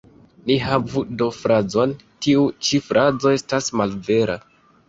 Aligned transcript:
Ni 0.45 0.53
havu 0.67 1.03
do 1.19 1.27
frazon 1.41 1.93
""Tiu 2.27 2.47
ĉi 2.69 2.83
frazo 2.89 3.35
estas 3.37 3.73
malvera. 3.83 4.41